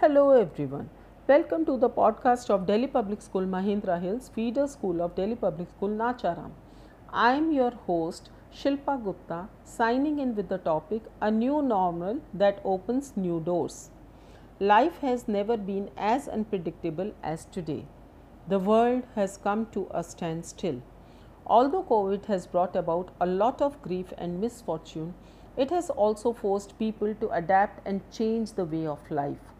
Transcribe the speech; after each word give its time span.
Hello 0.00 0.30
everyone. 0.32 0.88
Welcome 1.28 1.66
to 1.66 1.76
the 1.76 1.90
podcast 1.90 2.48
of 2.48 2.64
Delhi 2.64 2.86
Public 2.86 3.20
School 3.20 3.42
Mahendra 3.54 4.00
Hills 4.00 4.30
Feeder 4.34 4.66
School 4.66 5.02
of 5.02 5.14
Delhi 5.14 5.34
Public 5.34 5.68
School 5.68 5.90
Nacharam. 5.90 6.52
I 7.12 7.32
am 7.32 7.52
your 7.52 7.72
host 7.88 8.30
Shilpa 8.50 8.94
Gupta 9.04 9.40
signing 9.62 10.18
in 10.18 10.34
with 10.34 10.48
the 10.48 10.56
topic 10.56 11.02
A 11.20 11.30
New 11.30 11.60
Normal 11.60 12.22
That 12.32 12.62
Opens 12.64 13.12
New 13.14 13.40
Doors. 13.40 13.90
Life 14.58 14.96
has 15.00 15.28
never 15.28 15.58
been 15.58 15.90
as 15.98 16.28
unpredictable 16.28 17.12
as 17.22 17.44
today. 17.44 17.84
The 18.48 18.58
world 18.58 19.02
has 19.16 19.36
come 19.36 19.66
to 19.72 19.86
a 19.90 20.02
standstill. 20.02 20.80
Although 21.44 21.82
COVID 21.82 22.24
has 22.24 22.46
brought 22.46 22.74
about 22.74 23.10
a 23.20 23.26
lot 23.26 23.60
of 23.60 23.82
grief 23.82 24.14
and 24.16 24.40
misfortune, 24.40 25.12
it 25.58 25.68
has 25.68 25.90
also 25.90 26.32
forced 26.32 26.78
people 26.78 27.14
to 27.16 27.28
adapt 27.44 27.86
and 27.86 28.10
change 28.10 28.54
the 28.54 28.64
way 28.64 28.86
of 28.86 29.10
life. 29.10 29.56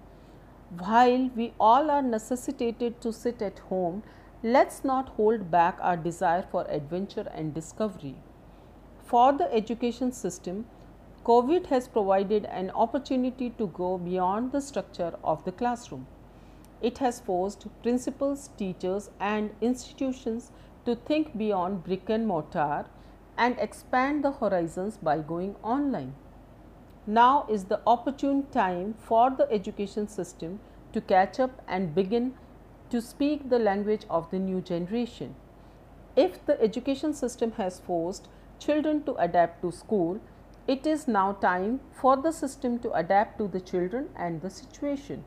While 0.79 1.31
we 1.35 1.53
all 1.59 1.91
are 1.91 2.01
necessitated 2.01 3.01
to 3.01 3.13
sit 3.13 3.43
at 3.43 3.59
home, 3.59 4.05
let's 4.41 4.85
not 4.85 5.09
hold 5.09 5.51
back 5.51 5.77
our 5.81 5.97
desire 5.97 6.43
for 6.49 6.65
adventure 6.69 7.29
and 7.35 7.53
discovery. 7.53 8.15
For 9.03 9.33
the 9.33 9.53
education 9.53 10.13
system, 10.13 10.67
COVID 11.25 11.67
has 11.67 11.89
provided 11.89 12.45
an 12.45 12.71
opportunity 12.71 13.51
to 13.51 13.67
go 13.67 13.99
beyond 13.99 14.53
the 14.53 14.61
structure 14.61 15.17
of 15.25 15.45
the 15.45 15.51
classroom. 15.51 16.07
It 16.81 16.99
has 16.99 17.19
forced 17.19 17.67
principals, 17.83 18.51
teachers, 18.57 19.11
and 19.19 19.51
institutions 19.61 20.53
to 20.85 20.95
think 20.95 21.37
beyond 21.37 21.83
brick 21.83 22.09
and 22.09 22.29
mortar 22.29 22.87
and 23.37 23.59
expand 23.59 24.23
the 24.23 24.31
horizons 24.31 24.99
by 24.99 25.19
going 25.19 25.57
online. 25.65 26.15
Now 27.07 27.47
is 27.49 27.65
the 27.65 27.81
opportune 27.87 28.47
time 28.53 28.95
for 28.99 29.31
the 29.31 29.51
education 29.51 30.07
system 30.07 30.61
to 30.93 31.01
catch 31.01 31.41
up 31.41 31.63
and 31.67 31.95
begin 31.95 32.35
to 32.91 33.01
speak 33.01 33.49
the 33.49 33.59
language 33.59 34.05
of 34.11 34.31
the 34.31 34.39
new 34.39 34.61
generation. 34.61 35.35
If 36.15 36.45
the 36.45 36.61
education 36.61 37.15
system 37.15 37.53
has 37.53 37.81
forced 37.81 38.29
children 38.59 39.03
to 39.05 39.15
adapt 39.15 39.63
to 39.63 39.73
school, 39.73 40.21
it 40.67 40.87
is 40.87 41.09
now 41.09 41.33
time 41.33 41.81
for 41.93 42.17
the 42.17 42.33
system 42.33 42.79
to 42.81 42.93
adapt 42.93 43.39
to 43.39 43.49
the 43.49 43.61
children 43.61 44.11
and 44.15 44.43
the 44.43 44.51
situation. 44.51 45.25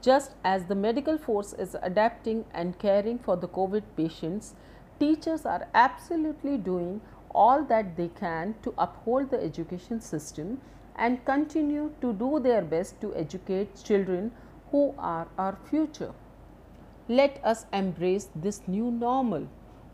Just 0.00 0.34
as 0.44 0.66
the 0.66 0.76
medical 0.76 1.18
force 1.18 1.52
is 1.54 1.76
adapting 1.82 2.44
and 2.54 2.78
caring 2.78 3.18
for 3.18 3.36
the 3.36 3.48
COVID 3.48 3.82
patients, 3.96 4.54
teachers 5.00 5.44
are 5.44 5.66
absolutely 5.74 6.56
doing 6.56 7.00
all 7.34 7.64
that 7.64 7.96
they 7.96 8.08
can 8.08 8.54
to 8.62 8.74
uphold 8.78 9.30
the 9.30 9.42
education 9.42 10.00
system 10.00 10.60
and 10.96 11.24
continue 11.24 11.90
to 12.00 12.12
do 12.12 12.40
their 12.40 12.62
best 12.62 13.00
to 13.00 13.14
educate 13.14 13.82
children 13.82 14.30
who 14.70 14.94
are 14.98 15.28
our 15.38 15.56
future. 15.70 16.12
Let 17.08 17.40
us 17.44 17.66
embrace 17.72 18.28
this 18.34 18.62
new 18.66 18.90
normal, 18.90 19.48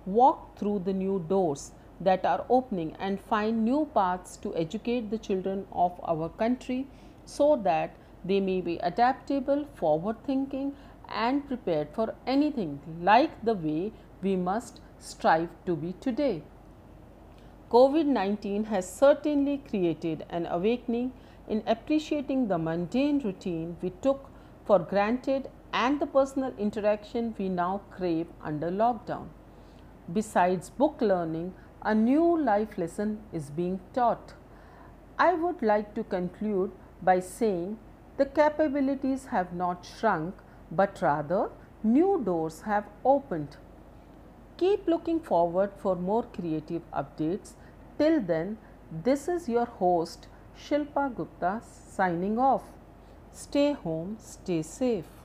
walk 0.07 0.59
through 0.59 0.81
the 0.81 0.93
new 0.93 1.25
doors 1.29 1.73
that 2.01 2.25
are 2.25 2.45
opening 2.49 2.97
and 2.99 3.21
find 3.21 3.65
new 3.65 3.89
paths 3.95 4.37
to 4.39 4.55
educate 4.57 5.11
the 5.11 5.19
children 5.19 5.67
of 5.73 6.01
our 6.03 6.29
country 6.29 6.89
so 7.25 7.57
that 7.57 7.95
they 8.25 8.41
may 8.41 8.61
be 8.61 8.79
adaptable, 8.79 9.67
forward 9.75 10.17
thinking, 10.25 10.75
and 11.09 11.47
prepared 11.47 11.89
for 11.93 12.15
anything 12.27 12.81
like 13.01 13.45
the 13.45 13.55
way 13.55 13.93
we 14.23 14.35
must 14.35 14.81
strive 14.99 15.51
to 15.67 15.77
be 15.77 15.93
today. 16.01 16.43
COVID 17.71 18.07
19 18.07 18.65
has 18.65 18.91
certainly 18.91 19.59
created 19.69 20.25
an 20.31 20.47
awakening 20.47 21.13
in 21.49 21.63
appreciating 21.67 22.49
the 22.49 22.59
mundane 22.59 23.19
routine 23.21 23.77
we 23.81 23.91
took 24.03 24.31
for 24.65 24.79
granted 24.79 25.49
and 25.73 25.99
the 25.99 26.07
personal 26.07 26.53
interaction 26.59 27.35
we 27.39 27.49
now 27.49 27.81
crave 27.91 28.27
under 28.43 28.71
lockdown. 28.71 29.27
Besides 30.13 30.71
book 30.71 31.01
learning, 31.01 31.55
a 31.83 31.95
new 31.95 32.39
life 32.39 32.79
lesson 32.79 33.21
is 33.33 33.51
being 33.51 33.81
taught. 33.93 34.35
I 35.19 35.35
would 35.35 35.63
like 35.63 35.95
to 35.95 36.05
conclude 36.05 36.71
by 37.03 37.21
saying 37.21 37.79
the 38.17 38.27
capabilities 38.27 39.27
have 39.27 39.53
not 39.53 39.85
shrunk, 39.85 40.35
but 40.71 41.01
rather 41.03 41.51
new 41.83 42.23
doors 42.25 42.63
have 42.63 42.87
opened. 43.05 43.57
Keep 44.57 44.87
looking 44.87 45.19
forward 45.19 45.73
for 45.79 45.97
more 45.97 46.23
creative 46.23 46.83
updates. 46.93 47.55
Till 47.99 48.21
then, 48.21 48.57
this 48.91 49.27
is 49.27 49.49
your 49.49 49.67
host 49.67 50.29
Shilpa 50.57 51.15
Gupta 51.15 51.61
signing 51.65 52.39
off. 52.39 52.63
Stay 53.33 53.73
home, 53.73 54.17
stay 54.21 54.63
safe. 54.63 55.24